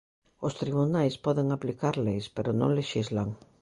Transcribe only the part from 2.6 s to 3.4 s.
lexislan.